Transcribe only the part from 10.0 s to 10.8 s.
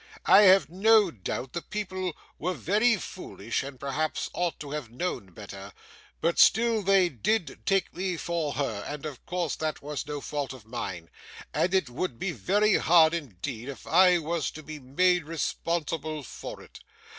no fault of